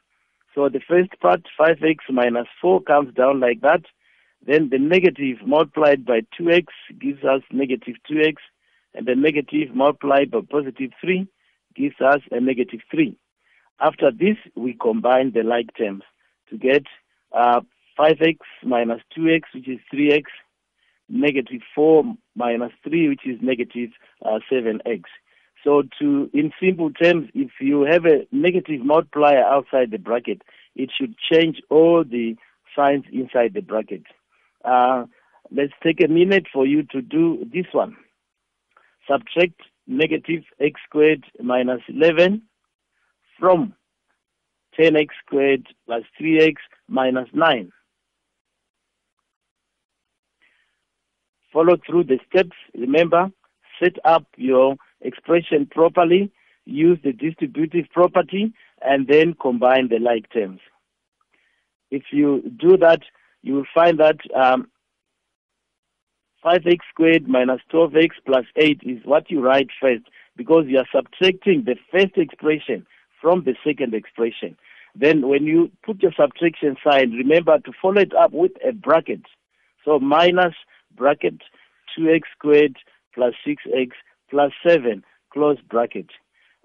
So 0.55 0.69
the 0.69 0.81
first 0.87 1.11
part, 1.21 1.43
5x 1.59 1.97
minus 2.11 2.47
4, 2.61 2.83
comes 2.83 3.15
down 3.15 3.41
like 3.41 3.61
that. 3.63 3.83
Then 4.47 4.69
the 4.71 4.79
negative 4.79 5.47
multiplied 5.47 6.05
by 6.05 6.21
2x 6.39 6.67
gives 7.01 7.25
us 7.25 7.43
negative 7.53 7.97
2x, 8.11 8.35
and 8.95 9.07
the 9.07 9.15
negative 9.15 9.75
multiplied 9.75 10.31
by 10.31 10.41
positive 10.51 10.91
3 11.01 11.27
gives 11.75 12.01
us 12.01 12.21
a 12.31 12.41
negative 12.41 12.81
3. 12.91 13.17
After 13.81 14.11
this, 14.11 14.37
we 14.55 14.75
combine 14.75 15.33
the 15.33 15.43
like 15.43 15.75
terms 15.77 16.03
to 16.53 16.59
get 16.59 16.85
uh, 17.33 17.61
5x 17.99 18.39
minus 18.65 19.01
2x, 19.17 19.43
which 19.55 19.69
is 19.69 19.81
3x, 19.93 20.25
negative 21.09 21.63
4 21.75 22.05
minus 22.37 22.73
3, 22.85 23.09
which 23.09 23.27
is 23.27 23.39
negative 23.43 23.91
uh, 24.25 24.39
7x. 24.51 25.03
So 25.65 25.83
to, 26.01 26.31
in 26.33 26.53
simple 26.61 26.91
terms, 26.91 27.29
if 27.35 27.51
you 27.61 27.83
have 27.83 28.05
a 28.05 28.27
negative 28.33 28.85
multiplier 28.85 29.45
outside 29.45 29.91
the 29.91 29.99
bracket, 29.99 30.43
it 30.75 30.91
should 30.97 31.15
change 31.31 31.61
all 31.71 32.05
the 32.05 32.37
signs 32.77 33.05
inside 33.13 33.55
the 33.55 33.61
bracket. 33.61 34.03
Uh, 34.65 35.05
let's 35.51 35.73
take 35.83 36.03
a 36.03 36.09
minute 36.09 36.47
for 36.53 36.67
you 36.67 36.83
to 36.91 37.01
do 37.01 37.47
this 37.53 37.67
one. 37.73 37.97
Subtract 39.09 39.61
negative 39.87 40.43
x 40.61 40.81
squared 40.87 41.25
minus 41.43 41.83
11 41.89 42.43
from 43.39 43.75
10x 44.79 45.09
squared 45.25 45.67
plus 45.87 46.03
3x 46.21 46.55
minus 46.89 47.29
9. 47.33 47.71
Follow 51.53 51.77
through 51.87 52.05
the 52.05 52.19
steps. 52.31 52.57
Remember, 52.75 53.31
set 53.83 53.97
up 54.05 54.25
your 54.37 54.77
expression 55.01 55.67
properly, 55.71 56.33
use 56.65 56.99
the 57.05 57.13
distributive 57.13 57.87
property, 57.93 58.53
and 58.81 59.07
then 59.07 59.35
combine 59.41 59.89
the 59.89 59.99
like 59.99 60.33
terms. 60.33 60.61
If 61.91 62.05
you 62.11 62.43
do 62.59 62.79
that, 62.79 63.01
you 63.43 63.55
will 63.55 63.67
find 63.75 64.01
that 64.01 64.17
um, 64.35 64.69
5x 66.45 66.79
squared 66.91 67.29
minus 67.29 67.61
12x 67.73 68.11
plus 68.25 68.45
8 68.57 68.81
is 68.85 68.99
what 69.05 69.31
you 69.31 69.41
write 69.41 69.69
first 69.81 70.05
because 70.37 70.65
you 70.67 70.79
are 70.79 70.89
subtracting 70.93 71.65
the 71.65 71.77
first 71.91 72.17
expression 72.17 72.87
from 73.23 73.45
the 73.45 73.55
second 73.65 73.95
expression. 73.95 74.57
Then 74.95 75.29
when 75.29 75.45
you 75.45 75.71
put 75.87 76.03
your 76.03 76.13
subtraction 76.13 76.77
sign, 76.85 77.13
remember 77.13 77.59
to 77.61 77.73
follow 77.81 78.03
it 78.03 78.15
up 78.15 78.33
with 78.33 78.53
a 78.69 78.73
bracket. 78.73 79.23
So 79.85 79.99
minus 79.99 80.55
bracket 80.95 81.41
2x 81.99 82.23
squared 82.37 82.77
plus 83.15 83.35
6x 83.47 83.93
plus 84.29 84.53
7, 84.67 85.03
close 85.33 85.59
bracket. 85.71 86.09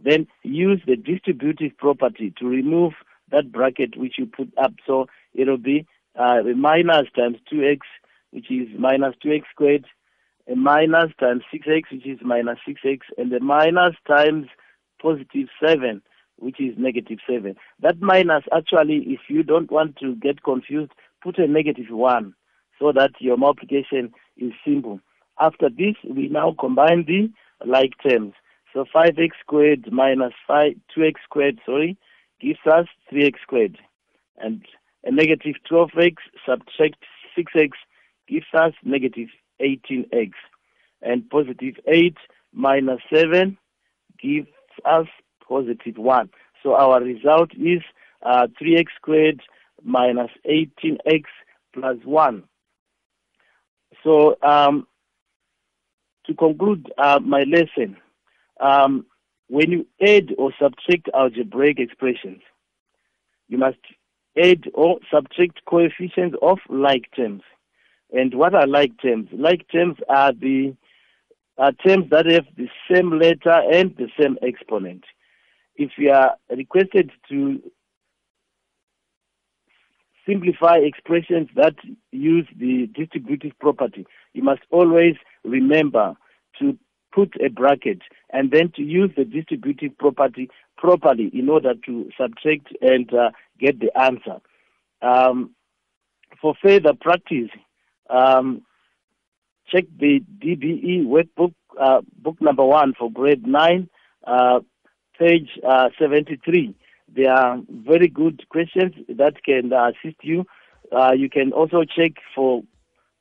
Then 0.03 0.27
use 0.43 0.81
the 0.85 0.95
distributive 0.95 1.77
property 1.77 2.33
to 2.39 2.47
remove 2.47 2.93
that 3.31 3.51
bracket 3.51 3.97
which 3.97 4.15
you 4.17 4.25
put 4.25 4.51
up. 4.57 4.73
So 4.85 5.07
it'll 5.33 5.57
be 5.57 5.85
uh, 6.17 6.41
minus 6.55 7.07
times 7.15 7.37
2x, 7.51 7.79
which 8.31 8.51
is 8.51 8.67
minus 8.77 9.15
2x 9.23 9.43
squared, 9.51 9.85
a 10.51 10.55
minus 10.55 11.11
times 11.19 11.43
6x, 11.53 11.83
which 11.91 12.05
is 12.05 12.19
minus 12.21 12.59
6x, 12.67 12.99
and 13.17 13.31
the 13.31 13.39
minus 13.39 13.95
times 14.07 14.47
positive 15.01 15.47
7, 15.65 16.01
which 16.37 16.59
is 16.59 16.75
negative 16.77 17.19
7. 17.29 17.55
That 17.81 17.99
minus, 17.99 18.43
actually, 18.55 19.03
if 19.07 19.21
you 19.29 19.43
don't 19.43 19.71
want 19.71 19.97
to 19.97 20.15
get 20.15 20.43
confused, 20.43 20.91
put 21.21 21.37
a 21.37 21.47
negative 21.47 21.89
1 21.89 22.33
so 22.79 22.91
that 22.91 23.11
your 23.19 23.37
multiplication 23.37 24.13
is 24.37 24.53
simple. 24.65 24.99
After 25.39 25.69
this, 25.69 25.95
we 26.07 26.29
now 26.29 26.55
combine 26.59 27.05
the 27.05 27.29
like 27.65 27.93
terms. 28.07 28.33
So 28.73 28.85
5x 28.93 29.31
squared 29.41 29.91
minus 29.91 30.33
5, 30.47 30.73
2x 30.95 31.13
squared, 31.23 31.59
sorry, 31.65 31.97
gives 32.39 32.59
us 32.65 32.85
3x 33.11 33.33
squared. 33.41 33.77
And 34.37 34.63
a 35.03 35.11
negative 35.11 35.55
12x 35.69 36.15
subtract 36.45 37.03
6x 37.37 37.71
gives 38.27 38.45
us 38.53 38.73
negative 38.83 39.29
18x. 39.61 40.31
And 41.01 41.29
positive 41.29 41.75
8 41.87 42.17
minus 42.53 42.99
7 43.13 43.57
gives 44.21 44.47
us 44.85 45.07
positive 45.47 45.97
1. 45.97 46.29
So 46.63 46.73
our 46.73 47.01
result 47.01 47.51
is 47.53 47.81
uh, 48.23 48.47
3x 48.61 48.85
squared 48.95 49.41
minus 49.83 50.31
18x 50.49 51.23
plus 51.73 51.97
1. 52.03 52.43
So 54.03 54.37
um, 54.41 54.87
to 56.25 56.33
conclude 56.33 56.91
uh, 56.97 57.19
my 57.23 57.43
lesson, 57.43 57.97
um, 58.59 59.05
when 59.47 59.71
you 59.71 59.87
add 60.01 60.33
or 60.37 60.51
subtract 60.59 61.09
algebraic 61.13 61.79
expressions, 61.79 62.41
you 63.47 63.57
must 63.57 63.77
add 64.37 64.65
or 64.73 64.99
subtract 65.11 65.63
coefficients 65.65 66.37
of 66.41 66.59
like 66.69 67.05
terms. 67.15 67.43
And 68.11 68.33
what 68.35 68.53
are 68.53 68.67
like 68.67 69.01
terms? 69.01 69.29
Like 69.31 69.65
terms 69.71 69.97
are 70.09 70.33
the 70.33 70.75
are 71.57 71.71
terms 71.71 72.09
that 72.11 72.27
have 72.27 72.45
the 72.55 72.67
same 72.91 73.17
letter 73.17 73.61
and 73.73 73.95
the 73.97 74.09
same 74.19 74.37
exponent. 74.43 75.03
If 75.77 75.91
you 75.97 76.11
are 76.11 76.35
requested 76.49 77.11
to 77.29 77.61
simplify 80.27 80.77
expressions 80.77 81.47
that 81.55 81.75
use 82.11 82.47
the 82.57 82.87
distributive 82.93 83.57
property, 83.59 84.05
you 84.33 84.43
must 84.43 84.61
always 84.71 85.15
remember 85.45 86.15
to 86.59 86.77
put 87.13 87.33
a 87.43 87.49
bracket 87.49 87.99
and 88.31 88.51
then 88.51 88.71
to 88.75 88.81
use 88.81 89.11
the 89.15 89.23
distributive 89.23 89.97
property 89.97 90.49
properly 90.77 91.31
in 91.33 91.49
order 91.49 91.73
to 91.85 92.09
subtract 92.19 92.67
and 92.81 93.13
uh, 93.13 93.29
get 93.59 93.79
the 93.79 93.95
answer. 93.97 94.37
Um, 95.01 95.55
for 96.41 96.55
further 96.61 96.93
practice, 96.99 97.49
um, 98.09 98.63
check 99.71 99.85
the 99.99 100.21
DBE 100.43 101.05
workbook, 101.05 101.53
uh, 101.79 102.01
book 102.17 102.41
number 102.41 102.65
one 102.65 102.93
for 102.97 103.11
grade 103.11 103.45
9, 103.47 103.89
uh, 104.25 104.59
page 105.19 105.49
uh, 105.67 105.89
73. 105.99 106.75
There 107.15 107.31
are 107.31 107.59
very 107.69 108.07
good 108.07 108.47
questions 108.49 108.93
that 109.09 109.43
can 109.43 109.71
assist 109.73 110.17
you. 110.21 110.45
Uh, 110.91 111.11
you 111.13 111.29
can 111.29 111.51
also 111.51 111.83
check 111.83 112.13
for 112.35 112.63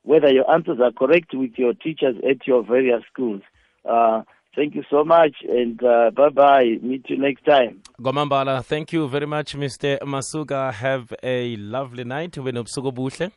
whether 0.03 0.29
your 0.31 0.49
answers 0.49 0.79
are 0.81 0.91
correct 0.91 1.33
with 1.33 1.51
your 1.57 1.73
teachers 1.73 2.15
at 2.29 2.47
your 2.47 2.63
various 2.63 3.03
schools. 3.11 3.41
Uh, 3.83 4.21
thank 4.55 4.75
you 4.75 4.83
so 4.89 5.03
much 5.03 5.35
and 5.47 5.83
uh, 5.83 6.11
bye 6.11 6.29
bye. 6.29 6.77
Meet 6.81 7.09
you 7.09 7.17
next 7.17 7.43
time. 7.45 7.81
Gomambala, 8.01 8.63
thank 8.63 8.93
you 8.93 9.07
very 9.07 9.27
much, 9.27 9.55
Mr. 9.55 9.99
Masuka. 9.99 10.73
Have 10.73 11.13
a 11.23 11.55
lovely 11.57 12.03
night. 12.03 12.31
Wena 12.37 12.59
ubusuku 12.59 12.87
obuhle. 12.87 13.31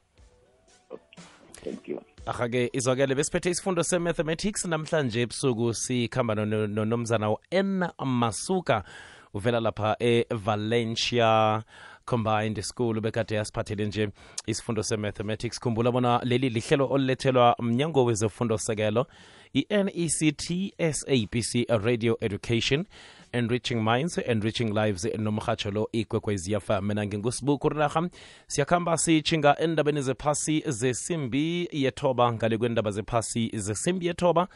Thank 1.65 1.89
you. 1.89 2.01
Ahake 2.27 2.71
izwakele 2.73 3.15
besiphethe 3.15 3.51
isifundo 3.51 3.83
se-mathematics. 3.83 4.65
Namhlanje 4.65 5.21
ebusuku 5.21 5.75
sikhamba 5.75 6.35
no- 6.35 6.45
no, 6.67 7.31
u-n 7.33 7.89
masuka 8.05 8.85
uvela 9.35 9.61
lapha 9.61 9.97
e-valencia 10.01 11.63
combined 12.05 12.61
school 12.63 13.01
bekade 13.01 13.35
yasiphathele 13.35 13.87
nje 13.87 14.09
isifundo 14.47 14.83
se-mathematics. 14.83 15.61
Khumbula 15.61 15.93
bona 15.93 16.21
leli 16.25 16.49
lihlelo 16.51 16.89
olulethelwa 16.91 17.57
mnyango 17.59 18.05
wezefundo 18.05 18.59
sekelo 18.59 19.07
i-nect 19.55 20.53
sabc 20.93 21.67
radio 21.85 22.17
education 22.21 22.85
enriching 23.33 23.83
minds 23.83 24.19
enriching 24.19 24.73
lives 24.75 25.05
nomrhatsho 25.19 25.71
lo 25.71 25.89
ikwekwezi 25.93 26.57
mina 26.83 27.07
ngingusibuku 27.07 27.69
rinarha 27.69 28.09
siyakhamba 28.47 28.97
sitshinga 28.99 29.59
endabeni 29.59 30.03
zephasi 30.03 30.63
zesimbi 30.67 31.69
yethoba. 31.73 32.33
Ngale 32.33 32.59
kwendaba 32.59 32.91
zephasi 32.91 33.51
zesimbi 33.55 34.07
yethoba 34.07 34.49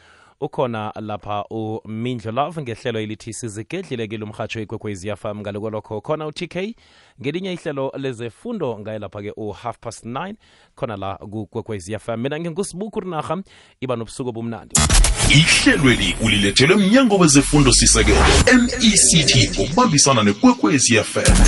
ukhona 0.45 0.93
lapha 1.01 1.45
umindlo 1.49 2.31
love 2.31 2.61
ngehlelo 2.61 2.99
elithi 2.99 3.33
sizigedlile 3.33 4.07
kile 4.07 4.23
umhatsho 4.23 4.61
ikwekwezi 4.61 5.15
fm 5.15 5.39
ngale 5.39 5.59
kwalokho 5.59 6.01
khona 6.01 6.27
u-tk 6.27 6.75
ngelinye 7.21 7.53
ihlelo 7.53 7.91
lezefundo 7.97 8.79
ngaye 8.79 8.99
lapha-ke 8.99 9.33
u-half 9.37 9.77
past 9.79 10.05
9 10.05 10.33
khona 10.75 10.97
la 10.97 11.15
kukwekwezi 11.15 11.99
fm 11.99 12.19
mina 12.19 12.39
ngingusibuku 12.39 12.99
rinarha 12.99 13.43
iba 13.81 13.95
nobusuku 13.95 14.29
obumnandi. 14.29 14.75
Ihlelweli 15.29 16.15
ulilethelwe 16.21 16.75
mnyango 16.75 17.17
wezefundo 17.17 17.71
sisekelo 17.71 18.19
mect 19.25 19.57
ngokubambisana 19.57 20.23
nekwekwezi 20.23 21.03
fm 21.03 21.45